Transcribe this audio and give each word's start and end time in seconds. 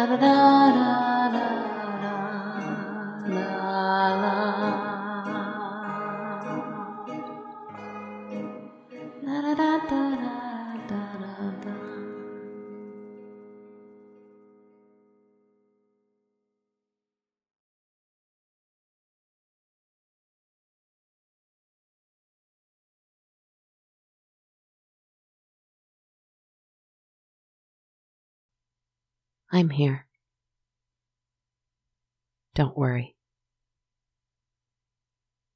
Da 0.00 0.06
da 0.06 0.16
da 0.16 0.72
da 0.72 1.09
I'm 29.60 29.68
here. 29.68 30.06
Don't 32.54 32.78
worry. 32.78 33.14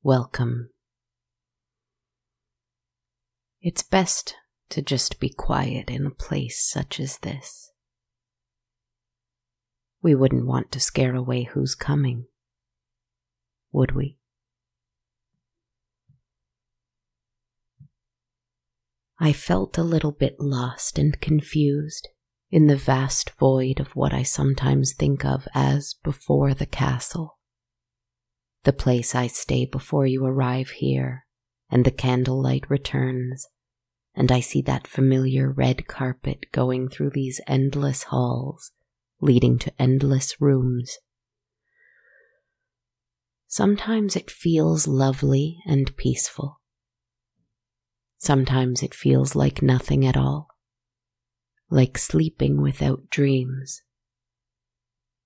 Welcome. 0.03 0.69
It's 3.63 3.83
best 3.83 4.37
to 4.69 4.83
just 4.83 5.21
be 5.21 5.31
quiet 5.31 5.89
in 5.89 6.05
a 6.05 6.11
place 6.11 6.61
such 6.63 7.01
as 7.01 7.17
this. 7.21 7.73
We 10.03 10.15
wouldn't 10.15 10.45
want 10.45 10.71
to 10.73 10.81
scare 10.81 11.15
away 11.15 11.45
who's 11.45 11.75
coming, 11.75 12.27
would 13.73 13.93
we? 13.93 14.19
I 19.19 19.33
felt 19.33 19.79
a 19.79 19.83
little 19.83 20.13
bit 20.13 20.39
lost 20.39 20.99
and 20.99 21.19
confused 21.23 22.09
in 22.55 22.69
the 22.69 22.77
vast 22.77 23.33
void 23.41 23.81
of 23.81 23.97
what 23.97 24.15
I 24.15 24.23
sometimes 24.23 24.93
think 24.93 25.25
of 25.25 25.49
as 25.57 25.97
before 26.05 26.55
the 26.55 26.67
castle. 26.67 27.37
The 28.63 28.73
place 28.73 29.13
I 29.13 29.27
stay 29.27 29.67
before 29.67 30.07
you 30.07 30.25
arrive 30.25 30.71
here, 30.71 31.27
and 31.69 31.85
the 31.85 31.91
candlelight 31.91 32.71
returns, 32.71 33.49
and 34.15 34.31
I 34.31 34.39
see 34.39 34.63
that 34.63 34.87
familiar 34.87 35.51
red 35.51 35.89
carpet 35.89 36.47
going 36.53 36.89
through 36.89 37.11
these 37.11 37.41
endless 37.49 38.05
halls, 38.05 38.71
leading 39.21 39.59
to 39.59 39.73
endless 39.83 40.41
rooms. 40.41 40.99
Sometimes 43.49 44.15
it 44.15 44.31
feels 44.31 44.87
lovely 44.87 45.59
and 45.67 45.97
peaceful. 45.97 46.61
Sometimes 48.19 48.81
it 48.81 48.95
feels 48.95 49.35
like 49.35 49.61
nothing 49.61 50.07
at 50.07 50.17
all 50.17 50.54
like 51.75 51.99
sleeping 51.99 52.63
without 52.63 53.11
dreams. 53.11 53.83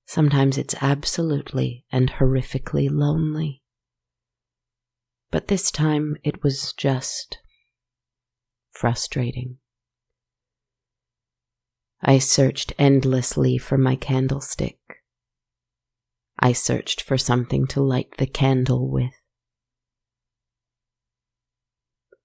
Sometimes 0.07 0.57
it's 0.57 0.75
absolutely 0.81 1.85
and 1.93 2.13
horrifically 2.13 2.89
lonely. 2.91 3.63
But 5.31 5.49
this 5.49 5.71
time 5.71 6.17
it 6.25 6.43
was 6.43 6.73
just 6.73 7.39
frustrating. 8.71 9.59
I 12.01 12.19
searched 12.19 12.73
endlessly 12.79 13.59
for 13.59 13.77
my 13.77 13.95
candlestick. 13.95 14.79
I 16.39 16.55
searched 16.55 17.03
for 17.03 17.19
something 17.19 17.67
to 17.67 17.83
light 17.83 18.15
the 18.17 18.27
candle 18.27 18.91
with. 18.91 19.13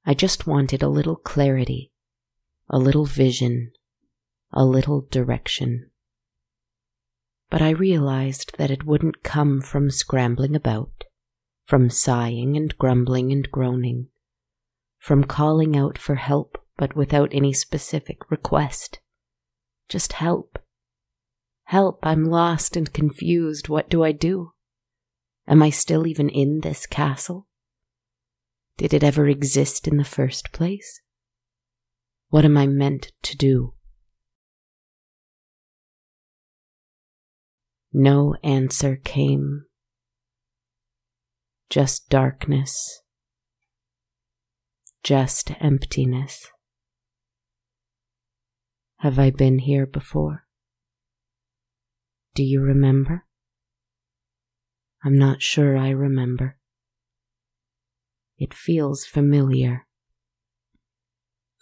I 0.05 0.13
just 0.13 0.47
wanted 0.47 0.81
a 0.81 0.87
little 0.87 1.17
clarity, 1.17 1.91
a 2.69 2.77
little 2.77 3.05
vision, 3.05 3.73
a 4.53 4.65
little 4.65 5.07
direction. 5.09 5.89
But 7.49 7.61
I 7.61 7.69
realized 7.71 8.57
that 8.57 8.71
it 8.71 8.85
wouldn't 8.85 9.23
come 9.23 9.61
from 9.61 9.91
scrambling 9.91 10.55
about, 10.55 11.03
from 11.65 11.89
sighing 11.89 12.55
and 12.55 12.77
grumbling 12.77 13.31
and 13.31 13.49
groaning, 13.51 14.07
from 14.99 15.23
calling 15.23 15.75
out 15.75 15.97
for 15.97 16.15
help 16.15 16.57
but 16.77 16.95
without 16.95 17.29
any 17.33 17.53
specific 17.53 18.29
request. 18.31 18.99
Just 19.89 20.13
help. 20.13 20.59
Help, 21.65 21.99
I'm 22.03 22.25
lost 22.25 22.75
and 22.75 22.91
confused. 22.91 23.69
What 23.69 23.89
do 23.89 24.03
I 24.03 24.11
do? 24.11 24.53
Am 25.47 25.61
I 25.61 25.69
still 25.69 26.07
even 26.07 26.29
in 26.29 26.61
this 26.61 26.85
castle? 26.85 27.47
Did 28.77 28.93
it 28.93 29.03
ever 29.03 29.27
exist 29.27 29.87
in 29.87 29.97
the 29.97 30.03
first 30.03 30.51
place? 30.51 31.01
What 32.29 32.45
am 32.45 32.57
I 32.57 32.65
meant 32.65 33.11
to 33.23 33.37
do? 33.37 33.73
No 37.95 38.35
answer 38.43 38.95
came. 38.95 39.65
Just 41.69 42.09
darkness. 42.09 43.01
Just 45.03 45.51
emptiness. 45.61 46.49
Have 48.97 49.19
I 49.19 49.29
been 49.29 49.59
here 49.59 49.85
before? 49.85 50.45
Do 52.33 52.41
you 52.41 52.61
remember? 52.61 53.25
I'm 55.03 55.17
not 55.17 55.43
sure 55.43 55.77
I 55.77 55.89
remember. 55.89 56.57
It 58.39 58.55
feels 58.55 59.05
familiar. 59.05 59.85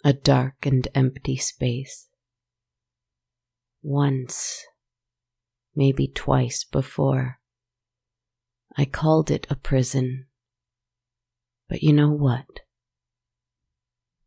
A 0.02 0.14
dark 0.14 0.64
and 0.64 0.88
empty 0.94 1.36
space. 1.36 2.08
Once 3.82 4.64
maybe 5.74 6.06
twice 6.08 6.64
before. 6.64 7.38
I 8.76 8.84
called 8.84 9.30
it 9.30 9.46
a 9.50 9.56
prison. 9.56 10.26
But 11.68 11.82
you 11.82 11.92
know 11.92 12.10
what? 12.10 12.60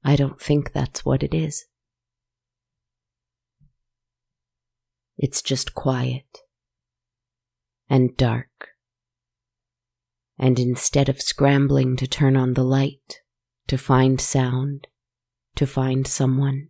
I 0.03 0.15
don't 0.15 0.39
think 0.39 0.71
that's 0.71 1.03
what 1.03 1.23
it 1.23 1.33
is. 1.33 1.65
It's 5.17 5.41
just 5.41 5.73
quiet 5.73 6.39
and 7.89 8.15
dark. 8.17 8.69
And 10.37 10.59
instead 10.59 11.07
of 11.07 11.21
scrambling 11.21 11.95
to 11.97 12.07
turn 12.07 12.35
on 12.35 12.53
the 12.53 12.63
light, 12.63 13.21
to 13.67 13.77
find 13.77 14.19
sound, 14.19 14.87
to 15.55 15.65
find 15.65 16.05
someone, 16.05 16.69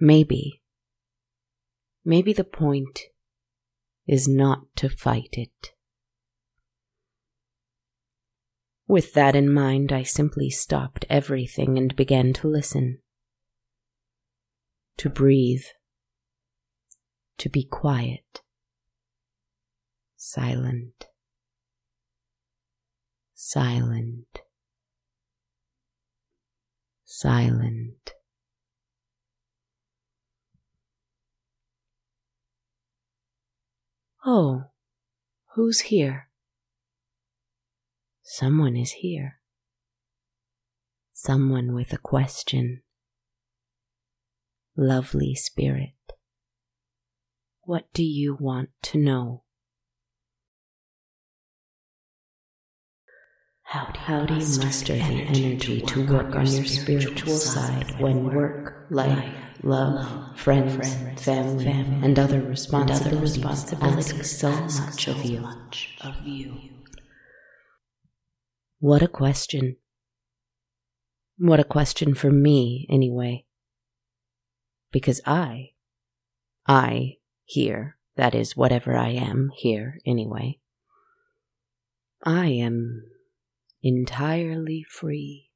maybe, 0.00 0.62
maybe 2.04 2.32
the 2.32 2.44
point 2.44 3.00
is 4.08 4.26
not 4.26 4.60
to 4.76 4.88
fight 4.88 5.34
it. 5.34 5.74
With 8.88 9.12
that 9.12 9.36
in 9.36 9.52
mind, 9.52 9.92
I 9.92 10.02
simply 10.02 10.48
stopped 10.48 11.04
everything 11.10 11.76
and 11.76 11.94
began 11.94 12.32
to 12.34 12.48
listen. 12.48 13.00
To 14.96 15.10
breathe. 15.10 15.64
To 17.36 17.50
be 17.50 17.64
quiet. 17.64 18.40
Silent. 20.16 21.08
Silent. 23.34 24.40
Silent. 27.04 27.97
Oh, 34.30 34.64
who's 35.54 35.80
here? 35.88 36.28
Someone 38.22 38.76
is 38.76 38.90
here. 39.00 39.40
Someone 41.14 41.72
with 41.72 41.94
a 41.94 41.96
question. 41.96 42.82
Lovely 44.76 45.34
spirit, 45.34 45.94
what 47.62 47.90
do 47.94 48.04
you 48.04 48.36
want 48.38 48.68
to 48.82 48.98
know? 48.98 49.44
How 53.68 53.84
do, 53.84 54.00
How 54.00 54.24
do 54.24 54.32
you 54.32 54.40
muster 54.40 54.94
the 54.94 55.02
energy 55.02 55.82
to 55.82 56.06
work 56.06 56.34
on 56.34 56.46
your 56.46 56.64
spiritual 56.64 57.34
side 57.34 58.00
when 58.00 58.24
work, 58.24 58.86
life, 58.88 59.34
love, 59.62 60.38
friends, 60.38 60.74
friends 60.74 61.22
family, 61.22 61.64
family, 61.66 62.06
and 62.06 62.18
other 62.18 62.40
responsibilities, 62.40 63.36
and 63.36 63.44
other 63.44 63.60
responsibilities 63.60 64.12
ask 64.14 64.24
so 64.24 64.50
much 64.52 65.04
so 65.04 65.10
of 65.12 65.22
you. 65.22 65.40
Much 65.40 65.94
of 66.00 66.26
you. 66.26 66.54
What 68.78 69.02
a 69.02 69.08
question. 69.08 69.76
What 71.36 71.60
a 71.60 71.64
question 71.64 72.14
for 72.14 72.30
me, 72.30 72.86
anyway. 72.88 73.44
Because 74.92 75.20
I, 75.26 75.72
I 76.66 77.18
here, 77.44 77.98
that 78.16 78.34
is, 78.34 78.56
whatever 78.56 78.96
I 78.96 79.10
am 79.10 79.50
here, 79.54 79.98
anyway, 80.06 80.58
I 82.24 82.46
am 82.46 83.02
entirely 83.82 84.84
free. 84.88 85.50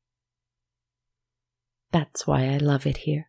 That's 1.92 2.26
why 2.26 2.46
I 2.48 2.56
love 2.58 2.86
it 2.86 2.98
here. 2.98 3.26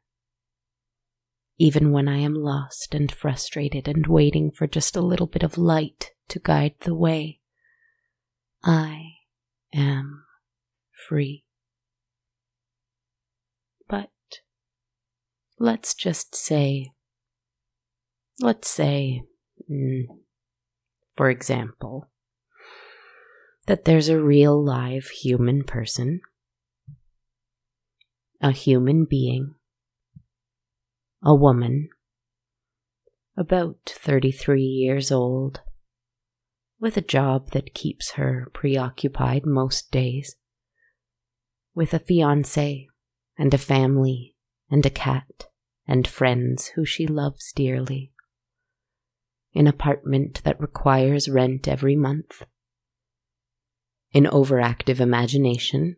even 1.57 1.91
when 1.91 2.07
I 2.07 2.17
am 2.17 2.33
lost 2.33 2.93
and 2.95 3.11
frustrated 3.11 3.87
and 3.87 4.07
waiting 4.07 4.51
for 4.51 4.67
just 4.67 4.95
a 4.95 5.01
little 5.01 5.27
bit 5.27 5.43
of 5.43 5.57
light 5.57 6.11
to 6.29 6.39
guide 6.39 6.75
the 6.81 6.95
way. 6.95 7.39
I 8.63 9.03
am 9.73 10.23
free. 11.07 11.43
But 13.87 14.09
let's 15.59 15.93
just 15.93 16.35
say, 16.35 16.91
let's 18.39 18.69
say, 18.69 19.21
mm, 19.69 20.05
for 21.15 21.29
example, 21.29 22.09
that 23.65 23.85
there's 23.85 24.09
a 24.09 24.21
real 24.21 24.61
live 24.61 25.05
human 25.07 25.63
person, 25.63 26.19
a 28.41 28.51
human 28.51 29.05
being, 29.05 29.55
a 31.23 31.33
woman, 31.33 31.87
about 33.37 33.77
33 33.85 34.61
years 34.61 35.11
old, 35.11 35.61
with 36.79 36.97
a 36.97 37.01
job 37.01 37.51
that 37.51 37.73
keeps 37.73 38.11
her 38.11 38.49
preoccupied 38.53 39.45
most 39.45 39.89
days, 39.91 40.35
with 41.73 41.93
a 41.93 41.99
fiance 41.99 42.87
and 43.37 43.53
a 43.53 43.57
family 43.57 44.35
and 44.69 44.85
a 44.85 44.89
cat 44.89 45.47
and 45.87 46.05
friends 46.05 46.67
who 46.75 46.83
she 46.83 47.07
loves 47.07 47.53
dearly, 47.53 48.11
an 49.55 49.67
apartment 49.67 50.41
that 50.43 50.59
requires 50.59 51.29
rent 51.29 51.65
every 51.67 51.95
month, 51.95 52.43
an 54.13 54.25
overactive 54.25 54.99
imagination 54.99 55.95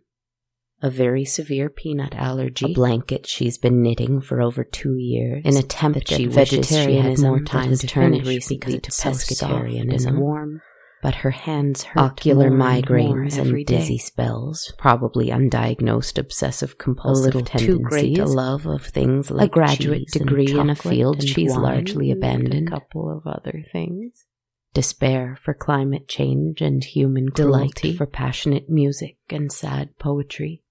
a 0.82 0.90
very 0.90 1.26
severe 1.26 1.70
peanut 1.70 2.14
allergy, 2.16 2.72
a 2.72 2.76
blanket 2.76 3.26
she's 3.26 3.58
been 3.58 3.82
knitting 3.82 4.22
for 4.22 4.42
over 4.42 4.64
two 4.64 4.96
years, 4.98 5.44
an 5.46 5.58
attempt 5.58 6.12
at 6.12 6.22
vegetarianism 6.22 7.28
more 7.28 7.40
time 7.40 7.76
to 7.76 7.88
turned 7.88 8.28
recently 8.28 8.80
to 8.80 8.92
pescatarianism, 8.92 10.08
and 10.08 10.20
warm, 10.20 10.62
but 11.02 11.16
her 11.16 11.32
hands 11.32 11.84
hurt 11.84 12.02
ocular 12.02 12.52
migraines 12.52 13.38
and, 13.38 13.56
and 13.56 13.66
dizzy 13.66 13.98
spells, 13.98 14.74
probably 14.78 15.30
undiagnosed 15.30 16.18
obsessive 16.18 16.78
compulsive 16.78 17.34
a 17.34 17.38
little 17.38 17.58
too 17.58 17.80
great 17.80 18.20
a 18.20 18.26
love 18.26 18.68
of 18.68 18.86
things 18.86 19.32
like 19.32 19.52
a 19.52 19.54
graduate 19.54 20.08
degree 20.12 20.52
in 20.60 20.70
a 20.70 20.76
field 20.76 21.24
she's 21.24 21.56
largely 21.56 22.12
abandoned, 22.12 22.68
a 22.68 22.72
couple 22.72 23.10
of 23.10 23.26
other 23.26 23.64
things 23.72 24.26
despair 24.75 25.38
for 25.42 25.54
climate 25.54 26.06
change 26.06 26.62
and 26.62 26.83
human 26.83 27.30
delight 27.33 27.81
for 27.98 28.06
passionate 28.06 28.69
music 28.69 29.18
and 29.30 29.50
sad 29.50 29.98
poetry, 29.98 30.62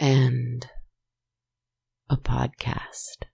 and 0.00 0.66
a 2.08 2.16
podcast. 2.16 3.24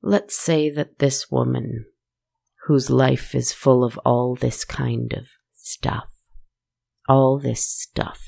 Let's 0.00 0.36
say 0.36 0.70
that 0.70 1.00
this 1.00 1.28
woman, 1.28 1.86
whose 2.66 2.88
life 2.88 3.34
is 3.34 3.52
full 3.52 3.82
of 3.82 3.98
all 4.04 4.36
this 4.36 4.64
kind 4.64 5.12
of 5.12 5.26
stuff, 5.54 6.08
all 7.08 7.40
this 7.40 7.66
stuff, 7.66 8.20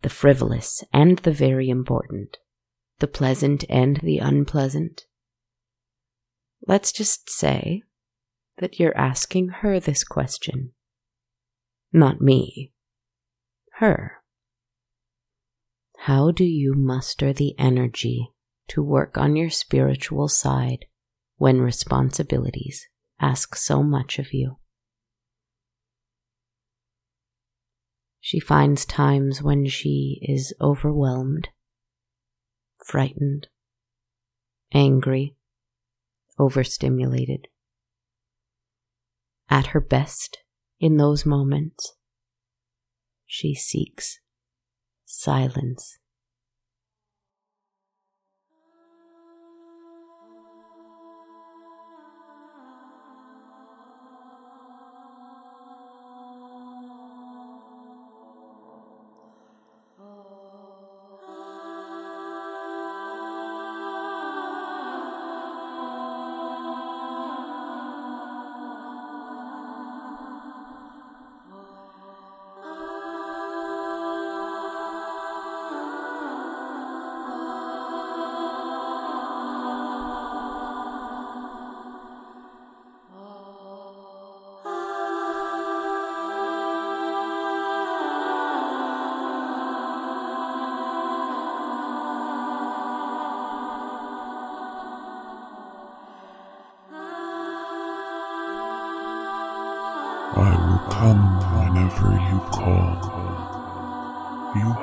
the 0.00 0.08
frivolous 0.08 0.82
and 0.94 1.18
the 1.18 1.30
very 1.30 1.68
important, 1.68 2.38
the 3.00 3.06
pleasant 3.06 3.66
and 3.68 3.98
the 3.98 4.16
unpleasant. 4.16 5.04
Let's 6.66 6.92
just 6.92 7.28
say 7.28 7.82
that 8.58 8.78
you're 8.78 8.96
asking 8.96 9.48
her 9.48 9.80
this 9.80 10.04
question, 10.04 10.72
not 11.92 12.20
me 12.20 12.72
her. 13.82 14.22
How 15.98 16.30
do 16.30 16.44
you 16.44 16.74
muster 16.74 17.32
the 17.32 17.54
energy 17.58 18.30
to 18.68 18.82
work 18.82 19.18
on 19.18 19.34
your 19.34 19.50
spiritual 19.50 20.28
side 20.28 20.84
when 21.36 21.60
responsibilities 21.60 22.86
ask 23.20 23.56
so 23.56 23.82
much 23.82 24.20
of 24.20 24.32
you? 24.32 24.58
She 28.20 28.38
finds 28.38 28.84
times 28.84 29.42
when 29.42 29.66
she 29.66 30.20
is 30.22 30.54
overwhelmed, 30.60 31.48
frightened, 32.86 33.48
angry, 34.72 35.34
overstimulated. 36.38 37.48
At 39.48 39.68
her 39.68 39.80
best 39.80 40.38
in 40.80 40.96
those 40.96 41.26
moments, 41.26 41.94
she 43.26 43.54
seeks 43.54 44.20
silence. 45.04 45.98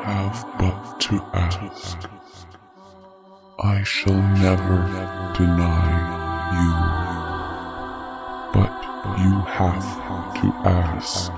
Have 0.10 0.46
but 0.58 1.00
to 1.00 1.22
ask. 1.34 2.10
I 3.60 3.84
shall 3.84 4.22
never 4.48 4.80
deny 5.38 5.90
you. 6.62 6.74
But 8.58 8.76
you 9.24 9.34
have 9.60 9.90
to 10.42 10.48
ask. 10.68 11.32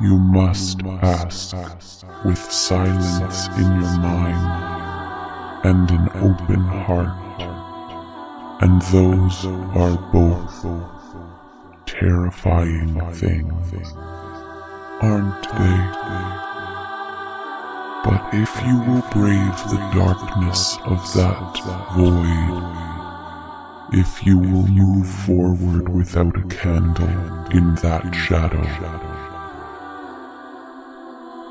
You 0.00 0.18
must 0.18 0.82
ask 1.02 1.56
with 2.24 2.42
silence 2.52 3.48
in 3.60 3.68
your 3.80 3.94
mind 4.10 4.46
and 5.64 5.90
an 5.90 6.08
open 6.28 6.64
heart. 6.86 7.40
And 8.62 8.82
those 8.96 9.46
are 9.82 9.96
both 10.12 10.56
terrifying 11.86 13.00
things, 13.14 13.92
aren't 15.00 15.42
they? 15.58 16.51
But 18.04 18.34
if 18.34 18.50
you 18.66 18.78
will 18.80 19.02
brave 19.12 19.56
the 19.70 19.78
darkness 19.94 20.76
of 20.84 20.98
that 21.14 21.56
void, 21.94 22.62
if 23.92 24.26
you 24.26 24.38
will 24.38 24.66
move 24.66 25.08
forward 25.08 25.88
without 25.88 26.36
a 26.36 26.42
candle 26.48 27.08
in 27.52 27.76
that 27.76 28.12
shadow, 28.12 28.60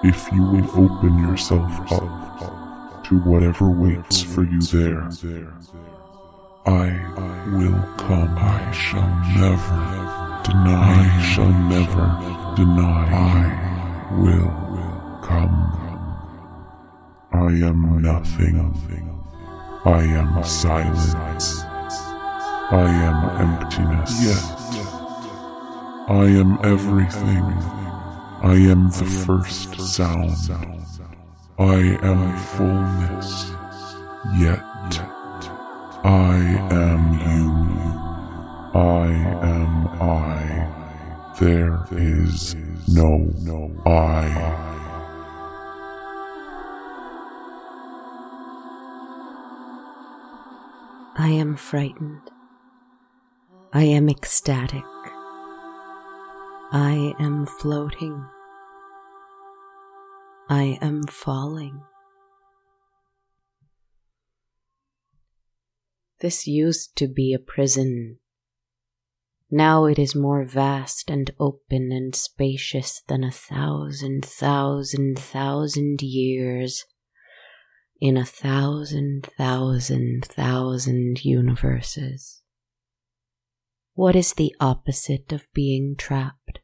if 0.03 0.29
you 0.34 0.43
will 0.43 0.70
open 0.72 1.20
yourself 1.20 1.72
up 1.89 3.03
to 3.05 3.20
whatever 3.20 3.70
waits 3.70 4.22
for 4.22 4.43
you 4.43 4.60
there, 4.62 5.10
I 6.65 6.89
will 7.55 7.81
come. 7.98 8.38
I 8.38 8.72
shall 8.74 9.08
never 9.39 9.79
deny, 10.43 11.05
I 11.05 11.22
shall 11.34 11.53
never 11.70 12.55
deny, 12.58 13.08
I 13.13 14.17
will 14.20 14.51
come. 15.24 15.90
I 17.33 17.47
am 17.47 18.01
nothing. 18.01 18.57
I 19.85 20.03
am 20.03 20.43
silence. 20.43 21.63
I 22.71 22.89
am 22.89 23.19
emptiness. 23.50 24.11
Yet, 24.21 24.61
I 26.09 26.25
am 26.25 26.59
everything. 26.63 27.43
I 28.43 28.55
am 28.69 28.89
the 28.89 29.05
first 29.05 29.79
sound. 29.79 30.35
I 31.57 31.97
am 32.03 32.38
fullness. 32.38 33.51
Yet, 34.38 34.61
I 36.03 36.38
am 36.71 37.13
you. 37.13 37.51
I 38.73 39.07
am 39.41 39.88
I. 40.01 40.67
There 41.39 41.88
is 41.91 42.55
no 42.88 43.31
I. 43.85 44.70
I 51.15 51.27
am 51.29 51.57
frightened. 51.57 52.31
I 53.73 53.83
am 53.83 54.09
ecstatic. 54.09 54.85
I 56.71 57.13
am 57.19 57.45
floating. 57.45 58.25
I 60.49 60.77
am 60.81 61.03
falling. 61.03 61.81
This 66.21 66.47
used 66.47 66.95
to 66.95 67.07
be 67.07 67.33
a 67.33 67.39
prison. 67.39 68.19
Now 69.49 69.85
it 69.85 69.99
is 69.99 70.15
more 70.15 70.45
vast 70.45 71.09
and 71.09 71.29
open 71.37 71.91
and 71.91 72.15
spacious 72.15 73.03
than 73.09 73.25
a 73.25 73.31
thousand, 73.31 74.23
thousand, 74.23 75.19
thousand 75.19 76.01
years 76.01 76.85
in 78.01 78.17
a 78.17 78.25
thousand, 78.25 79.29
thousand, 79.38 80.25
thousand 80.25 81.24
universes. 81.24 82.41
What 83.93 84.15
is 84.15 84.34
the 84.34 84.53
opposite 84.60 85.31
of 85.31 85.48
being 85.53 85.96
trapped? 85.96 86.60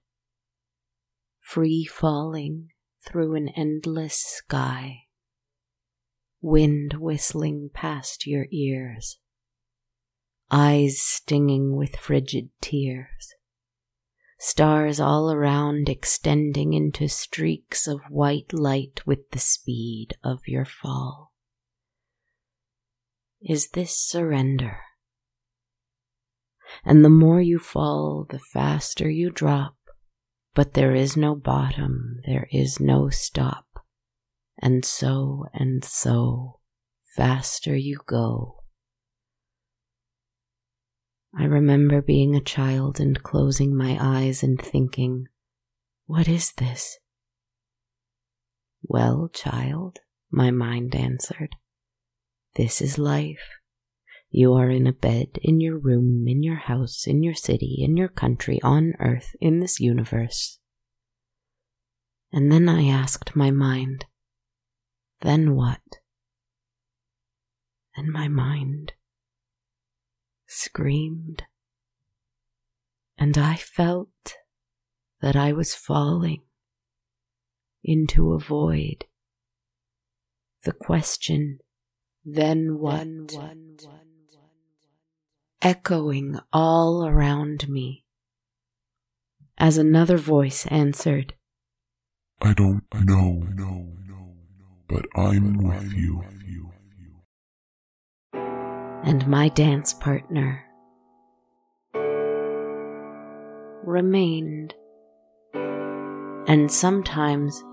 Free 1.39 1.85
falling 1.85 2.69
through 3.07 3.35
an 3.35 3.47
endless 3.49 4.17
sky, 4.17 5.03
wind 6.41 6.95
whistling 6.95 7.69
past 7.73 8.27
your 8.27 8.47
ears 8.51 9.19
eyes 10.49 10.99
stinging 10.99 11.75
with 11.75 11.95
frigid 11.95 12.49
tears, 12.61 13.33
stars 14.39 14.99
all 14.99 15.31
around 15.31 15.89
extending 15.89 16.73
into 16.73 17.07
streaks 17.09 17.87
of 17.87 17.99
white 18.09 18.53
light 18.53 19.01
with 19.05 19.29
the 19.31 19.39
speed 19.39 20.15
of 20.23 20.39
your 20.47 20.65
fall. 20.65 21.26
Is 23.47 23.69
this 23.69 23.95
surrender? 23.97 24.79
And 26.83 27.03
the 27.03 27.09
more 27.09 27.41
you 27.41 27.59
fall, 27.59 28.25
the 28.29 28.39
faster 28.39 29.09
you 29.09 29.29
drop, 29.29 29.75
but 30.53 30.73
there 30.73 30.93
is 30.93 31.15
no 31.15 31.33
bottom, 31.33 32.19
there 32.25 32.47
is 32.51 32.79
no 32.79 33.09
stop, 33.09 33.65
and 34.59 34.83
so 34.83 35.45
and 35.53 35.83
so 35.83 36.59
faster 37.15 37.75
you 37.75 37.99
go 38.05 38.57
I 41.39 41.43
remember 41.43 42.01
being 42.01 42.35
a 42.35 42.41
child 42.41 42.99
and 42.99 43.21
closing 43.21 43.75
my 43.75 43.95
eyes 43.99 44.41
and 44.41 44.59
thinking, 44.59 45.27
What 46.07 46.27
is 46.27 46.53
this? 46.53 46.97
Well, 48.81 49.29
child, 49.31 49.99
my 50.31 50.49
mind 50.49 50.95
answered, 50.95 51.55
This 52.57 52.81
is 52.81 52.97
life. 52.97 53.59
You 54.31 54.55
are 54.55 54.71
in 54.71 54.87
a 54.87 54.91
bed, 54.91 55.37
in 55.43 55.61
your 55.61 55.77
room, 55.77 56.27
in 56.27 56.41
your 56.41 56.55
house, 56.55 57.05
in 57.05 57.21
your 57.21 57.35
city, 57.35 57.77
in 57.79 57.95
your 57.95 58.07
country, 58.07 58.59
on 58.63 58.93
earth, 58.99 59.35
in 59.39 59.59
this 59.59 59.79
universe. 59.79 60.57
And 62.33 62.51
then 62.51 62.67
I 62.67 62.87
asked 62.87 63.35
my 63.35 63.51
mind, 63.51 64.05
Then 65.21 65.53
what? 65.53 65.99
And 67.95 68.11
my 68.11 68.27
mind 68.27 68.93
screamed, 70.47 71.43
and 73.19 73.37
I 73.37 73.55
felt 73.55 74.37
that 75.21 75.35
I 75.35 75.51
was 75.53 75.75
falling 75.75 76.41
into 77.83 78.33
a 78.33 78.39
void. 78.39 79.05
The 80.63 80.73
question, 80.73 81.59
then 82.27 82.77
what? 82.79 83.07
Echoing 85.61 86.39
all 86.53 87.07
around 87.07 87.67
me 87.67 88.03
as 89.57 89.77
another 89.77 90.17
voice 90.17 90.67
answered, 90.67 91.33
I 92.41 92.53
don't 92.53 92.83
know, 92.93 93.43
but 94.87 95.05
I'm 95.15 95.57
with 95.57 95.93
you 95.93 96.23
and 99.07 99.25
my 99.25 99.47
dance 99.47 99.93
partner 99.93 100.65
remained. 103.85 104.73
And 105.53 106.69
sometimes 106.69 107.63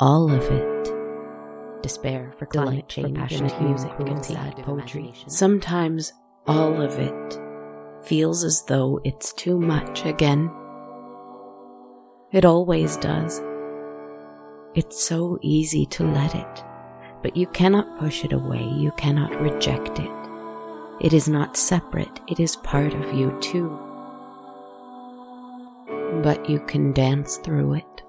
all 0.00 0.30
of 0.30 0.42
it 0.44 0.71
despair 1.82 2.32
for 2.38 2.46
climate 2.46 2.88
change, 2.88 3.16
passionate 3.16 3.60
music, 3.60 3.92
and 3.98 4.24
sad 4.24 4.56
poetry. 4.58 5.12
Sometimes 5.26 6.12
all 6.46 6.80
of 6.80 6.98
it 6.98 7.40
feels 8.04 8.44
as 8.44 8.62
though 8.64 9.00
it's 9.04 9.32
too 9.32 9.58
much 9.58 10.04
again. 10.04 10.50
It 12.32 12.44
always 12.44 12.96
does. 12.96 13.42
It's 14.74 15.02
so 15.02 15.38
easy 15.42 15.84
to 15.86 16.04
let 16.04 16.34
it, 16.34 16.64
but 17.22 17.36
you 17.36 17.46
cannot 17.48 17.98
push 17.98 18.24
it 18.24 18.32
away, 18.32 18.62
you 18.62 18.90
cannot 18.92 19.38
reject 19.40 19.98
it. 19.98 20.10
It 21.00 21.12
is 21.12 21.28
not 21.28 21.56
separate, 21.56 22.20
it 22.28 22.40
is 22.40 22.56
part 22.56 22.94
of 22.94 23.12
you 23.12 23.36
too. 23.40 23.68
But 26.22 26.48
you 26.48 26.60
can 26.60 26.92
dance 26.92 27.36
through 27.38 27.74
it 27.74 28.01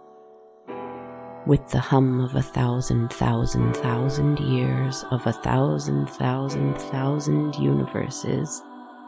with 1.46 1.70
the 1.70 1.80
hum 1.80 2.22
of 2.22 2.36
a 2.36 2.42
thousand, 2.42 3.12
thousand, 3.12 3.76
thousand 3.76 4.40
years 4.40 5.04
of 5.12 5.26
a 5.28 5.34
thousand, 5.34 6.10
thousand, 6.10 6.76
thousand 6.76 7.56
universes 7.56 8.62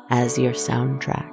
as 0.09 0.37
your 0.37 0.53
soundtrack. 0.53 1.31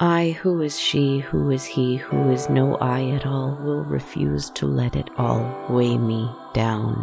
I, 0.00 0.30
who 0.42 0.60
is 0.60 0.78
she, 0.78 1.20
who 1.20 1.50
is 1.50 1.64
he, 1.64 1.96
who 1.96 2.30
is 2.30 2.50
no 2.50 2.74
I 2.76 3.10
at 3.10 3.24
all, 3.24 3.56
will 3.62 3.84
refuse 3.84 4.50
to 4.50 4.66
let 4.66 4.96
it 4.96 5.08
all 5.16 5.66
weigh 5.70 5.96
me 5.96 6.28
down, 6.52 6.94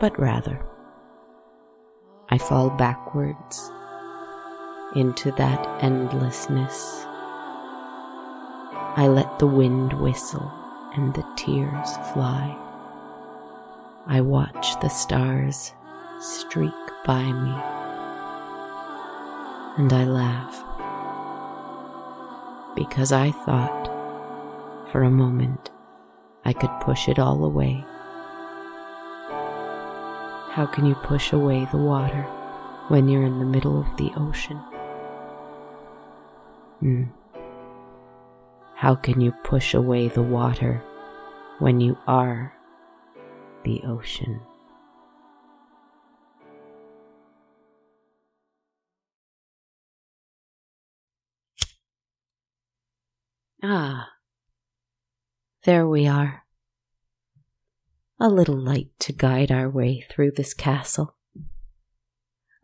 but 0.00 0.18
rather 0.18 0.64
I 2.30 2.38
fall 2.38 2.70
backwards 2.70 3.70
into 4.94 5.32
that 5.32 5.66
endlessness. 5.82 7.04
I 8.98 9.06
let 9.06 9.38
the 9.38 9.46
wind 9.46 9.92
whistle 9.92 10.50
and 10.96 11.14
the 11.14 11.24
tears 11.36 11.96
fly. 12.12 12.52
I 14.08 14.20
watch 14.22 14.74
the 14.80 14.88
stars 14.88 15.72
streak 16.18 16.74
by 17.04 17.22
me 17.22 17.54
and 19.78 19.92
I 19.92 20.04
laugh 20.04 20.64
because 22.74 23.12
I 23.12 23.30
thought 23.30 23.86
for 24.90 25.04
a 25.04 25.10
moment 25.10 25.70
I 26.44 26.52
could 26.52 26.80
push 26.80 27.08
it 27.08 27.20
all 27.20 27.44
away 27.44 27.84
how 30.58 30.66
can 30.66 30.84
you 30.84 30.96
push 30.96 31.32
away 31.32 31.68
the 31.70 31.78
water 31.78 32.22
when 32.88 33.06
you're 33.06 33.22
in 33.22 33.38
the 33.38 33.44
middle 33.44 33.78
of 33.78 33.96
the 33.96 34.10
ocean? 34.16 34.56
Hmm. 36.80 37.04
How 38.78 38.94
can 38.94 39.20
you 39.20 39.32
push 39.42 39.74
away 39.74 40.06
the 40.06 40.22
water 40.22 40.84
when 41.58 41.80
you 41.80 41.98
are 42.06 42.54
the 43.64 43.82
ocean? 43.84 44.40
Ah, 53.64 54.10
there 55.64 55.88
we 55.88 56.06
are 56.06 56.44
a 58.20 58.28
little 58.28 58.56
light 58.56 58.90
to 59.00 59.12
guide 59.12 59.50
our 59.50 59.68
way 59.68 60.06
through 60.08 60.30
this 60.30 60.54
castle, 60.54 61.16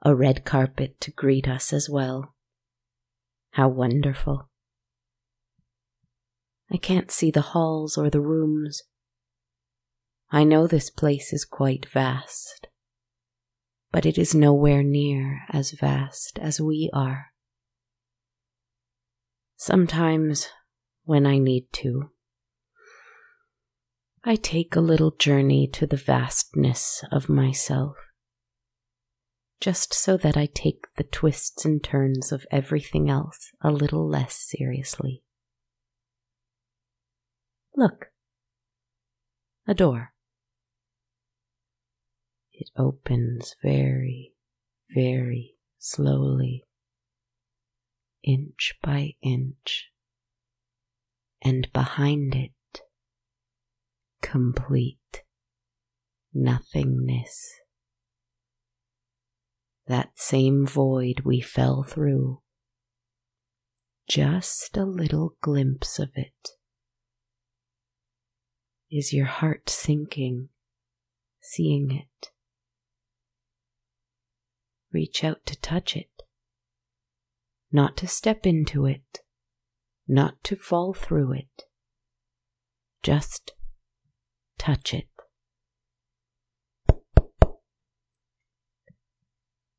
a 0.04 0.14
red 0.14 0.44
carpet 0.44 1.00
to 1.00 1.10
greet 1.10 1.48
us 1.48 1.72
as 1.72 1.90
well. 1.90 2.36
How 3.50 3.66
wonderful! 3.66 4.48
I 6.74 6.76
can't 6.76 7.12
see 7.12 7.30
the 7.30 7.52
halls 7.52 7.96
or 7.96 8.10
the 8.10 8.20
rooms. 8.20 8.82
I 10.32 10.42
know 10.42 10.66
this 10.66 10.90
place 10.90 11.32
is 11.32 11.44
quite 11.44 11.88
vast, 11.88 12.66
but 13.92 14.04
it 14.04 14.18
is 14.18 14.34
nowhere 14.34 14.82
near 14.82 15.42
as 15.50 15.70
vast 15.70 16.36
as 16.40 16.60
we 16.60 16.90
are. 16.92 17.26
Sometimes, 19.56 20.48
when 21.04 21.28
I 21.28 21.38
need 21.38 21.72
to, 21.74 22.10
I 24.24 24.34
take 24.34 24.74
a 24.74 24.80
little 24.80 25.12
journey 25.12 25.68
to 25.74 25.86
the 25.86 25.96
vastness 25.96 27.04
of 27.12 27.28
myself, 27.28 27.94
just 29.60 29.94
so 29.94 30.16
that 30.16 30.36
I 30.36 30.46
take 30.46 30.86
the 30.96 31.04
twists 31.04 31.64
and 31.64 31.84
turns 31.84 32.32
of 32.32 32.44
everything 32.50 33.08
else 33.08 33.52
a 33.60 33.70
little 33.70 34.08
less 34.08 34.34
seriously. 34.34 35.22
Look, 37.76 38.06
a 39.66 39.74
door. 39.74 40.12
It 42.52 42.70
opens 42.76 43.56
very, 43.62 44.32
very 44.94 45.56
slowly, 45.78 46.64
inch 48.22 48.74
by 48.80 49.14
inch, 49.22 49.90
and 51.42 51.68
behind 51.72 52.36
it, 52.36 52.82
complete 54.22 55.24
nothingness. 56.32 57.60
That 59.88 60.12
same 60.14 60.64
void 60.64 61.22
we 61.24 61.40
fell 61.40 61.82
through. 61.82 62.40
Just 64.08 64.76
a 64.76 64.84
little 64.84 65.36
glimpse 65.40 65.98
of 65.98 66.12
it. 66.14 66.50
Is 68.96 69.12
your 69.12 69.26
heart 69.26 69.68
sinking, 69.68 70.50
seeing 71.40 71.90
it? 71.90 72.30
Reach 74.92 75.24
out 75.24 75.44
to 75.46 75.60
touch 75.60 75.96
it. 75.96 76.22
Not 77.72 77.96
to 77.96 78.06
step 78.06 78.46
into 78.46 78.86
it, 78.86 79.18
not 80.06 80.44
to 80.44 80.54
fall 80.54 80.94
through 80.94 81.32
it. 81.32 81.64
Just 83.02 83.54
touch 84.58 84.94
it. 84.94 85.08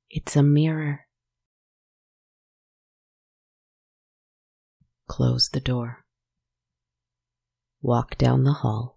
It's 0.10 0.36
a 0.36 0.44
mirror. 0.44 1.08
Close 5.08 5.48
the 5.48 5.62
door. 5.62 6.04
Walk 7.82 8.18
down 8.18 8.44
the 8.44 8.52
hall. 8.52 8.95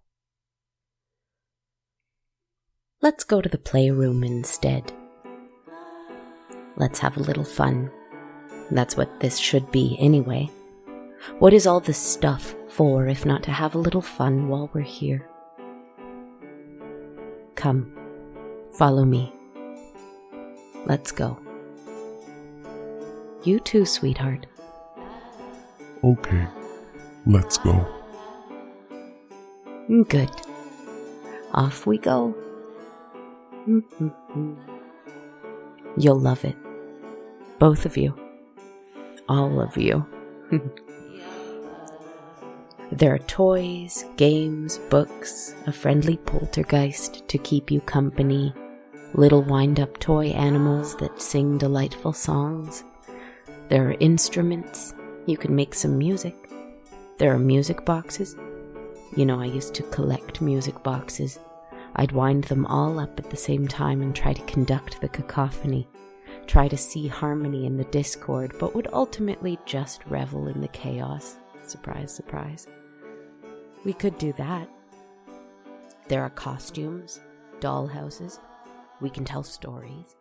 Let's 3.01 3.23
go 3.23 3.39
to 3.39 3.47
the 3.47 3.57
playroom 3.57 4.25
instead. 4.25 4.91
Let's 6.75 6.99
have 6.99 7.15
a 7.15 7.21
little 7.21 7.45
fun. 7.45 7.89
That's 8.71 8.97
what 8.97 9.21
this 9.21 9.37
should 9.37 9.71
be, 9.71 9.95
anyway. 10.01 10.49
What 11.37 11.53
is 11.53 11.65
all 11.65 11.79
this 11.79 11.97
stuff 11.97 12.53
for 12.67 13.07
if 13.07 13.25
not 13.25 13.41
to 13.43 13.51
have 13.51 13.73
a 13.73 13.77
little 13.77 14.01
fun 14.01 14.49
while 14.49 14.69
we're 14.73 14.81
here? 14.81 15.29
Come, 17.55 17.89
follow 18.73 19.05
me. 19.05 19.33
Let's 20.85 21.13
go. 21.13 21.39
You 23.45 23.61
too, 23.61 23.85
sweetheart. 23.85 24.45
Okay, 26.03 26.47
let's 27.25 27.57
go. 27.59 27.87
Good. 29.87 30.29
Off 31.53 31.85
we 31.85 31.97
go. 31.97 32.35
You'll 35.97 36.19
love 36.19 36.45
it. 36.45 36.55
Both 37.59 37.85
of 37.85 37.97
you. 37.97 38.15
All 39.27 39.61
of 39.61 39.77
you. 39.77 40.05
there 42.91 43.13
are 43.13 43.19
toys, 43.19 44.05
games, 44.17 44.79
books, 44.89 45.53
a 45.67 45.73
friendly 45.73 46.17
poltergeist 46.17 47.27
to 47.27 47.37
keep 47.37 47.69
you 47.69 47.81
company, 47.81 48.53
little 49.13 49.43
wind 49.43 49.79
up 49.79 49.99
toy 49.99 50.27
animals 50.27 50.95
that 50.97 51.21
sing 51.21 51.57
delightful 51.57 52.13
songs. 52.13 52.83
There 53.67 53.89
are 53.89 53.95
instruments. 53.99 54.93
You 55.25 55.37
can 55.37 55.55
make 55.55 55.75
some 55.75 55.97
music. 55.97 56.35
There 57.17 57.33
are 57.33 57.39
music 57.39 57.85
boxes. 57.85 58.35
You 59.15 59.25
know, 59.25 59.39
I 59.39 59.45
used 59.45 59.73
to 59.75 59.83
collect 59.83 60.41
music 60.41 60.81
boxes. 60.81 61.39
I'd 61.99 62.13
wind 62.13 62.45
them 62.45 62.65
all 62.67 62.97
up 62.97 63.19
at 63.19 63.29
the 63.29 63.35
same 63.35 63.67
time 63.67 64.01
and 64.01 64.15
try 64.15 64.31
to 64.31 64.41
conduct 64.43 65.01
the 65.01 65.09
cacophony, 65.09 65.85
try 66.47 66.69
to 66.69 66.77
see 66.77 67.09
harmony 67.09 67.65
in 67.65 67.75
the 67.75 67.83
discord, 67.83 68.53
but 68.57 68.73
would 68.73 68.87
ultimately 68.93 69.59
just 69.65 70.05
revel 70.05 70.47
in 70.47 70.61
the 70.61 70.69
chaos. 70.69 71.35
Surprise, 71.67 72.15
surprise. 72.15 72.67
We 73.83 73.91
could 73.91 74.17
do 74.17 74.31
that. 74.37 74.69
There 76.07 76.21
are 76.21 76.29
costumes, 76.29 77.19
dollhouses, 77.59 78.39
we 79.01 79.09
can 79.09 79.25
tell 79.25 79.43
stories. 79.43 80.15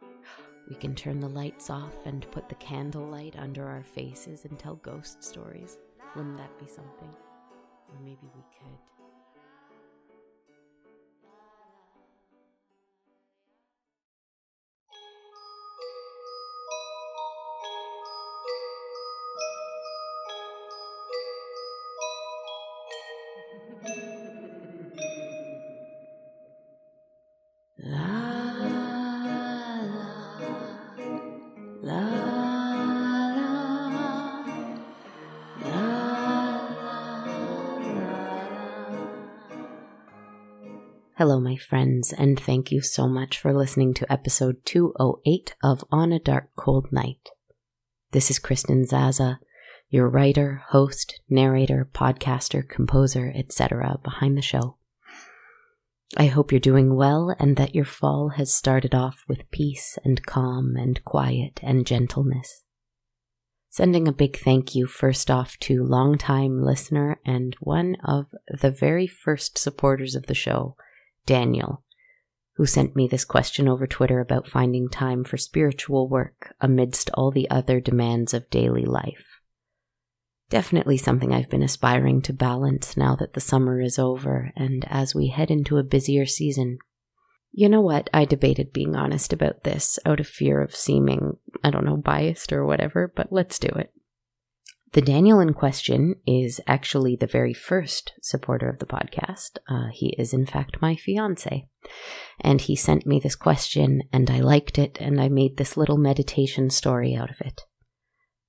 We 0.68 0.74
can 0.74 0.96
turn 0.96 1.20
the 1.20 1.28
lights 1.28 1.70
off 1.70 1.94
and 2.04 2.28
put 2.32 2.48
the 2.48 2.56
candlelight 2.56 3.36
under 3.38 3.68
our 3.68 3.84
faces 3.84 4.46
and 4.46 4.58
tell 4.58 4.74
ghost 4.74 5.22
stories. 5.22 5.78
Wouldn't 6.16 6.38
that 6.38 6.58
be 6.58 6.66
something? 6.66 7.14
Or 7.88 8.00
maybe 8.02 8.28
we 8.34 8.42
could. 8.58 8.97
Hello, 41.18 41.40
my 41.40 41.56
friends, 41.56 42.12
and 42.12 42.38
thank 42.38 42.70
you 42.70 42.80
so 42.80 43.08
much 43.08 43.40
for 43.40 43.52
listening 43.52 43.92
to 43.92 44.12
episode 44.12 44.64
208 44.64 45.56
of 45.64 45.82
On 45.90 46.12
a 46.12 46.20
Dark 46.20 46.50
Cold 46.54 46.92
Night. 46.92 47.30
This 48.12 48.30
is 48.30 48.38
Kristen 48.38 48.86
Zaza, 48.86 49.40
your 49.90 50.08
writer, 50.08 50.62
host, 50.68 51.20
narrator, 51.28 51.90
podcaster, 51.92 52.62
composer, 52.62 53.32
etc., 53.34 53.98
behind 54.04 54.38
the 54.38 54.42
show. 54.42 54.76
I 56.16 56.26
hope 56.26 56.52
you're 56.52 56.60
doing 56.60 56.94
well 56.94 57.34
and 57.40 57.56
that 57.56 57.74
your 57.74 57.84
fall 57.84 58.34
has 58.36 58.54
started 58.54 58.94
off 58.94 59.24
with 59.26 59.50
peace 59.50 59.98
and 60.04 60.24
calm 60.24 60.76
and 60.76 61.04
quiet 61.04 61.58
and 61.64 61.84
gentleness. 61.84 62.62
Sending 63.70 64.06
a 64.06 64.12
big 64.12 64.38
thank 64.38 64.76
you 64.76 64.86
first 64.86 65.32
off 65.32 65.58
to 65.62 65.82
longtime 65.82 66.62
listener 66.62 67.18
and 67.26 67.56
one 67.58 67.96
of 68.04 68.26
the 68.60 68.70
very 68.70 69.08
first 69.08 69.58
supporters 69.58 70.14
of 70.14 70.26
the 70.26 70.34
show, 70.34 70.76
Daniel, 71.28 71.84
who 72.56 72.64
sent 72.64 72.96
me 72.96 73.06
this 73.06 73.26
question 73.26 73.68
over 73.68 73.86
Twitter 73.86 74.18
about 74.18 74.48
finding 74.48 74.88
time 74.88 75.24
for 75.24 75.36
spiritual 75.36 76.08
work 76.08 76.54
amidst 76.58 77.10
all 77.12 77.30
the 77.30 77.48
other 77.50 77.80
demands 77.80 78.32
of 78.32 78.48
daily 78.48 78.86
life. 78.86 79.42
Definitely 80.48 80.96
something 80.96 81.30
I've 81.30 81.50
been 81.50 81.62
aspiring 81.62 82.22
to 82.22 82.32
balance 82.32 82.96
now 82.96 83.14
that 83.16 83.34
the 83.34 83.42
summer 83.42 83.78
is 83.82 83.98
over 83.98 84.52
and 84.56 84.86
as 84.88 85.14
we 85.14 85.28
head 85.28 85.50
into 85.50 85.76
a 85.76 85.82
busier 85.82 86.24
season. 86.24 86.78
You 87.52 87.68
know 87.68 87.82
what? 87.82 88.08
I 88.14 88.24
debated 88.24 88.72
being 88.72 88.96
honest 88.96 89.34
about 89.34 89.64
this 89.64 89.98
out 90.06 90.20
of 90.20 90.26
fear 90.26 90.62
of 90.62 90.74
seeming, 90.74 91.36
I 91.62 91.68
don't 91.68 91.84
know, 91.84 91.98
biased 91.98 92.54
or 92.54 92.64
whatever, 92.64 93.12
but 93.14 93.30
let's 93.30 93.58
do 93.58 93.68
it. 93.68 93.92
The 94.92 95.02
Daniel 95.02 95.38
in 95.40 95.52
question 95.52 96.14
is 96.26 96.62
actually 96.66 97.14
the 97.14 97.26
very 97.26 97.52
first 97.52 98.14
supporter 98.22 98.70
of 98.70 98.78
the 98.78 98.86
podcast. 98.86 99.58
Uh, 99.68 99.88
he 99.92 100.14
is, 100.18 100.32
in 100.32 100.46
fact, 100.46 100.80
my 100.80 100.96
fiance. 100.96 101.66
And 102.40 102.60
he 102.60 102.74
sent 102.74 103.06
me 103.06 103.20
this 103.20 103.36
question, 103.36 104.02
and 104.12 104.30
I 104.30 104.40
liked 104.40 104.78
it, 104.78 104.96
and 104.98 105.20
I 105.20 105.28
made 105.28 105.56
this 105.56 105.76
little 105.76 105.98
meditation 105.98 106.70
story 106.70 107.14
out 107.14 107.30
of 107.30 107.40
it. 107.40 107.62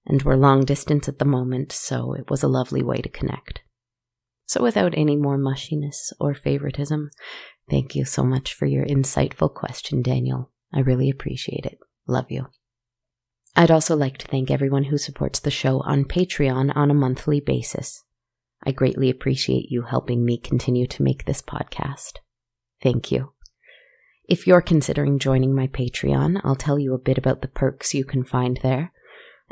And 0.06 0.24
we're 0.24 0.38
long 0.38 0.64
distance 0.64 1.10
at 1.10 1.20
the 1.20 1.26
moment, 1.26 1.74
so 1.74 2.14
it 2.14 2.30
was 2.30 2.42
a 2.42 2.48
lovely 2.48 2.84
way 2.84 2.98
to 2.98 3.10
connect. 3.10 3.62
So, 4.46 4.64
without 4.64 4.98
any 4.98 5.18
more 5.18 5.38
mushiness 5.38 6.14
or 6.20 6.34
favoritism, 6.34 7.12
thank 7.70 7.96
you 7.96 8.06
so 8.06 8.24
much 8.24 8.54
for 8.54 8.66
your 8.66 8.86
insightful 8.86 9.54
question, 9.54 10.02
Daniel. 10.02 10.52
I 10.74 10.80
really 10.80 11.10
appreciate 11.10 11.66
it. 11.66 11.80
Love 12.08 12.32
you. 12.32 12.48
I'd 13.60 13.72
also 13.72 13.94
like 13.94 14.18
to 14.20 14.26
thank 14.26 14.50
everyone 14.50 14.86
who 14.86 14.98
supports 14.98 15.42
the 15.42 15.52
show 15.52 15.82
on 15.82 16.06
Patreon 16.06 16.72
on 16.78 16.90
a 16.90 16.94
monthly 16.94 17.42
basis. 17.42 18.06
I 18.66 18.72
greatly 18.72 19.10
appreciate 19.10 19.70
you 19.70 19.82
helping 19.82 20.24
me 20.24 20.38
continue 20.38 20.88
to 20.88 21.04
make 21.04 21.26
this 21.26 21.42
podcast. 21.42 22.20
Thank 22.82 23.12
you. 23.12 23.34
If 24.30 24.48
you're 24.48 24.62
considering 24.62 25.20
joining 25.20 25.54
my 25.54 25.68
Patreon, 25.68 26.40
I'll 26.46 26.56
tell 26.56 26.80
you 26.80 26.94
a 26.94 26.98
bit 26.98 27.18
about 27.18 27.42
the 27.42 27.50
perks 27.50 27.94
you 27.94 28.06
can 28.06 28.24
find 28.24 28.58
there. 28.64 28.94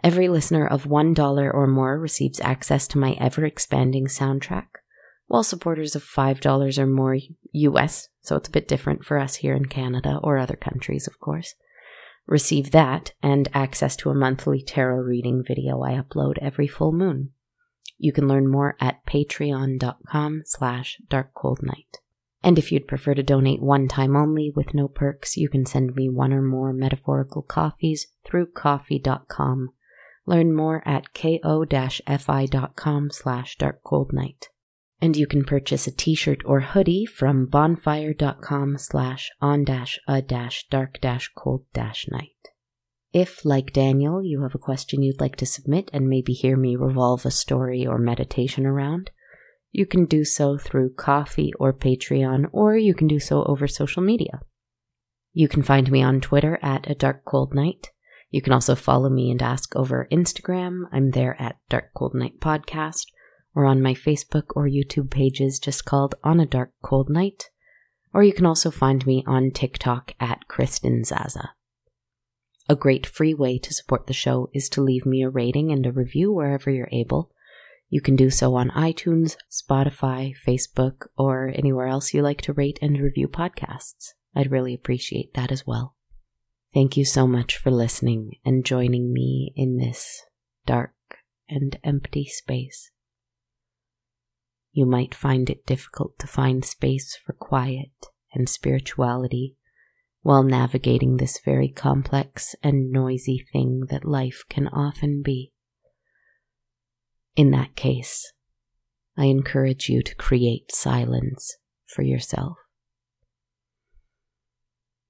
Every 0.01 0.29
listener 0.29 0.65
of 0.65 0.85
$1 0.85 1.53
or 1.53 1.67
more 1.67 1.99
receives 1.99 2.39
access 2.39 2.87
to 2.87 2.97
my 2.97 3.17
ever 3.19 3.43
expanding 3.43 4.05
soundtrack, 4.05 4.67
while 5.25 5.43
supporters 5.43 5.97
of 5.97 6.03
$5 6.05 6.77
or 6.77 6.87
more 6.87 7.17
US, 7.51 8.07
so 8.21 8.37
it's 8.37 8.47
a 8.47 8.53
bit 8.53 8.69
different 8.69 9.03
for 9.03 9.17
us 9.17 9.35
here 9.35 9.53
in 9.53 9.65
Canada 9.65 10.17
or 10.23 10.37
other 10.37 10.55
countries, 10.55 11.07
of 11.07 11.19
course, 11.19 11.55
receive 12.27 12.71
that 12.71 13.13
and 13.23 13.47
access 13.53 13.95
to 13.95 14.09
a 14.09 14.15
monthly 14.15 14.61
tarot 14.61 14.99
reading 14.99 15.43
video 15.43 15.81
I 15.81 15.93
upload 15.93 16.37
every 16.39 16.67
full 16.67 16.91
moon. 16.91 17.31
You 17.97 18.11
can 18.11 18.27
learn 18.27 18.47
more 18.47 18.75
at 18.79 19.05
patreon.com 19.05 20.43
slash 20.45 21.01
darkcoldnight. 21.09 21.95
And 22.43 22.59
if 22.59 22.71
you'd 22.71 22.87
prefer 22.87 23.15
to 23.15 23.23
donate 23.23 23.61
one 23.61 23.87
time 23.87 24.15
only 24.15 24.51
with 24.55 24.73
no 24.73 24.87
perks, 24.87 25.37
you 25.37 25.49
can 25.49 25.65
send 25.65 25.95
me 25.95 26.07
one 26.07 26.31
or 26.31 26.41
more 26.41 26.71
metaphorical 26.73 27.41
coffees 27.41 28.07
through 28.23 28.47
ko-fi.com. 28.47 29.71
Learn 30.25 30.53
more 30.53 30.83
at 30.87 31.13
ko-fi.com 31.13 33.09
slash 33.09 33.57
darkcoldnight. 33.57 34.43
And 34.99 35.15
you 35.15 35.27
can 35.27 35.43
purchase 35.43 35.85
a 35.85 35.91
t-shirt 35.91 36.41
or 36.45 36.61
hoodie 36.61 37.05
from 37.05 37.45
bonfire.com 37.45 38.77
slash 38.77 39.29
on 39.39 39.63
dash 39.63 39.99
a 40.07 40.21
dash 40.21 40.65
dark 40.69 40.99
dash 40.99 41.29
cold 41.35 41.65
dash 41.73 42.07
night. 42.09 42.31
If, 43.13 43.45
like 43.45 43.73
Daniel, 43.73 44.23
you 44.23 44.41
have 44.41 44.55
a 44.55 44.59
question 44.59 45.03
you'd 45.03 45.21
like 45.21 45.35
to 45.37 45.45
submit 45.45 45.89
and 45.93 46.09
maybe 46.09 46.33
hear 46.33 46.57
me 46.57 46.75
revolve 46.75 47.25
a 47.25 47.31
story 47.31 47.85
or 47.85 47.97
meditation 47.97 48.65
around, 48.65 49.11
you 49.71 49.85
can 49.85 50.05
do 50.05 50.25
so 50.25 50.57
through 50.57 50.93
Ko-fi 50.95 51.51
or 51.59 51.73
Patreon, 51.73 52.47
or 52.51 52.75
you 52.75 52.93
can 52.93 53.07
do 53.07 53.19
so 53.19 53.43
over 53.43 53.67
social 53.67 54.01
media. 54.01 54.41
You 55.33 55.47
can 55.47 55.61
find 55.61 55.91
me 55.91 56.01
on 56.01 56.21
Twitter 56.21 56.57
at 56.61 56.89
a 56.89 56.95
dark 56.95 57.23
cold 57.23 57.53
night. 57.53 57.91
You 58.29 58.41
can 58.41 58.53
also 58.53 58.75
follow 58.75 59.09
me 59.09 59.29
and 59.29 59.41
ask 59.41 59.75
over 59.75 60.07
Instagram. 60.11 60.83
I'm 60.91 61.11
there 61.11 61.39
at 61.39 61.57
Dark 61.69 61.91
Cold 61.95 62.13
Night 62.15 62.39
Podcast, 62.39 63.05
or 63.57 63.65
on 63.65 63.81
my 63.81 63.95
Facebook 63.95 64.55
or 64.55 64.67
YouTube 64.67 65.09
pages 65.09 65.57
just 65.57 65.83
called 65.83 66.13
On 66.23 66.39
a 66.39 66.45
Dark 66.45 66.73
Cold 66.83 67.09
Night. 67.09 67.49
Or 68.13 68.21
you 68.21 68.31
can 68.31 68.45
also 68.45 68.69
find 68.69 69.03
me 69.07 69.23
on 69.25 69.49
TikTok 69.49 70.13
at 70.19 70.47
Kristen 70.47 71.03
Zaza. 71.03 71.53
A 72.69 72.75
great 72.75 73.07
free 73.07 73.33
way 73.33 73.57
to 73.57 73.73
support 73.73 74.05
the 74.05 74.13
show 74.13 74.51
is 74.53 74.69
to 74.69 74.83
leave 74.83 75.07
me 75.07 75.23
a 75.23 75.29
rating 75.29 75.71
and 75.71 75.87
a 75.87 75.91
review 75.91 76.31
wherever 76.31 76.69
you're 76.69 76.87
able. 76.91 77.31
You 77.89 77.99
can 77.99 78.15
do 78.15 78.29
so 78.29 78.53
on 78.53 78.69
iTunes, 78.69 79.37
Spotify, 79.49 80.35
Facebook, 80.47 81.07
or 81.17 81.51
anywhere 81.55 81.87
else 81.87 82.13
you 82.13 82.21
like 82.21 82.41
to 82.41 82.53
rate 82.53 82.77
and 82.79 83.01
review 83.01 83.27
podcasts. 83.27 84.09
I'd 84.35 84.51
really 84.51 84.75
appreciate 84.75 85.33
that 85.33 85.51
as 85.51 85.65
well. 85.65 85.95
Thank 86.75 86.95
you 86.95 87.05
so 87.05 87.25
much 87.25 87.57
for 87.57 87.71
listening 87.71 88.33
and 88.45 88.63
joining 88.63 89.11
me 89.11 89.51
in 89.55 89.77
this 89.77 90.21
dark 90.67 90.93
and 91.49 91.79
empty 91.83 92.25
space. 92.25 92.91
You 94.77 94.85
might 94.85 95.15
find 95.15 95.49
it 95.49 95.65
difficult 95.65 96.19
to 96.19 96.27
find 96.27 96.63
space 96.63 97.15
for 97.15 97.33
quiet 97.33 98.09
and 98.31 98.47
spirituality 98.47 99.55
while 100.21 100.43
navigating 100.43 101.17
this 101.17 101.39
very 101.43 101.67
complex 101.67 102.53
and 102.61 102.91
noisy 102.91 103.43
thing 103.51 103.87
that 103.89 104.05
life 104.05 104.43
can 104.49 104.67
often 104.67 105.23
be. 105.23 105.51
In 107.35 107.49
that 107.49 107.75
case, 107.75 108.31
I 109.17 109.25
encourage 109.25 109.89
you 109.89 110.03
to 110.03 110.13
create 110.13 110.71
silence 110.71 111.57
for 111.87 112.03
yourself. 112.03 112.57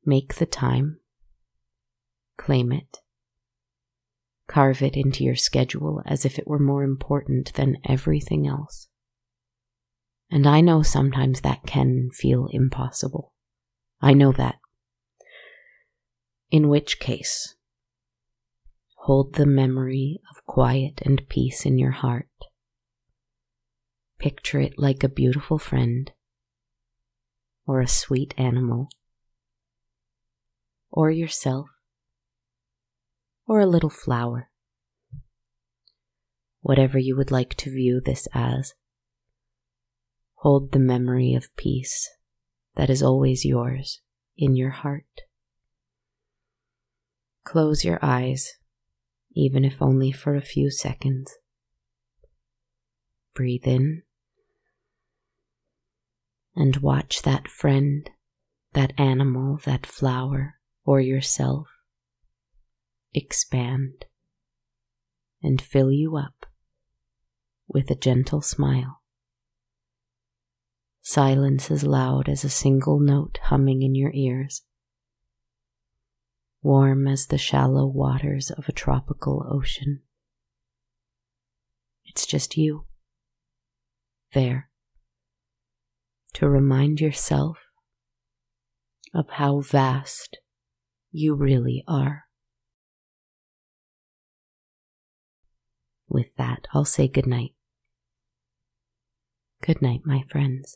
Make 0.05 0.35
the 0.35 0.45
time, 0.45 1.01
claim 2.37 2.71
it, 2.71 2.99
carve 4.47 4.81
it 4.81 4.95
into 4.95 5.25
your 5.25 5.35
schedule 5.35 6.01
as 6.05 6.23
if 6.23 6.39
it 6.39 6.47
were 6.47 6.57
more 6.57 6.83
important 6.83 7.51
than 7.55 7.79
everything 7.83 8.47
else. 8.47 8.87
And 10.29 10.45
I 10.45 10.61
know 10.61 10.81
sometimes 10.81 11.41
that 11.41 11.65
can 11.65 12.09
feel 12.11 12.47
impossible. 12.51 13.33
I 14.01 14.13
know 14.13 14.31
that. 14.33 14.55
In 16.51 16.69
which 16.69 16.99
case, 16.99 17.55
Hold 19.07 19.35
the 19.35 19.45
memory 19.45 20.19
of 20.29 20.45
quiet 20.45 21.01
and 21.05 21.29
peace 21.29 21.65
in 21.65 21.77
your 21.79 21.91
heart. 21.91 22.27
Picture 24.19 24.59
it 24.59 24.73
like 24.77 25.01
a 25.01 25.07
beautiful 25.07 25.57
friend, 25.57 26.11
or 27.65 27.79
a 27.79 27.87
sweet 27.87 28.33
animal, 28.37 28.89
or 30.91 31.09
yourself, 31.09 31.69
or 33.47 33.61
a 33.61 33.65
little 33.65 33.89
flower. 33.89 34.49
Whatever 36.59 36.99
you 36.99 37.15
would 37.15 37.31
like 37.31 37.55
to 37.59 37.71
view 37.71 38.01
this 38.03 38.27
as, 38.33 38.73
hold 40.37 40.71
the 40.71 40.79
memory 40.79 41.33
of 41.33 41.55
peace 41.55 42.09
that 42.75 42.89
is 42.89 43.03
always 43.03 43.45
yours 43.45 44.01
in 44.37 44.55
your 44.55 44.69
heart. 44.69 45.21
Close 47.43 47.83
your 47.83 47.99
eyes 48.01 48.57
even 49.37 49.63
if 49.63 49.81
only 49.83 50.11
for 50.11 50.35
a 50.35 50.41
few 50.41 50.71
seconds. 50.71 51.37
Breathe 53.35 53.67
in 53.67 54.01
and 56.55 56.77
watch 56.77 57.21
that 57.21 57.47
friend, 57.47 58.09
that 58.73 58.93
animal, 58.97 59.59
that 59.65 59.85
flower, 59.85 60.55
or 60.83 60.99
yourself 60.99 61.67
expand 63.13 64.05
and 65.43 65.61
fill 65.61 65.91
you 65.91 66.17
up 66.17 66.47
with 67.67 67.91
a 67.91 67.95
gentle 67.95 68.41
smile. 68.41 68.96
Silence 71.09 71.71
as 71.71 71.85
loud 71.85 72.27
as 72.27 72.43
a 72.43 72.49
single 72.49 72.99
note 72.99 73.39
humming 73.43 73.81
in 73.81 73.95
your 73.95 74.11
ears 74.13 74.63
warm 76.61 77.07
as 77.07 77.27
the 77.27 77.37
shallow 77.37 77.85
waters 77.85 78.51
of 78.51 78.67
a 78.67 78.73
tropical 78.73 79.47
ocean. 79.49 80.01
It's 82.03 82.25
just 82.25 82.57
you 82.57 82.87
there 84.33 84.69
to 86.33 86.49
remind 86.49 86.99
yourself 86.99 87.57
of 89.13 89.29
how 89.29 89.61
vast 89.61 90.39
you 91.13 91.35
really 91.35 91.85
are. 91.87 92.25
With 96.09 96.35
that, 96.35 96.67
I'll 96.73 96.83
say 96.83 97.07
good 97.07 97.27
night. 97.27 97.53
Good 99.61 99.81
night, 99.81 100.01
my 100.03 100.23
friends. 100.29 100.75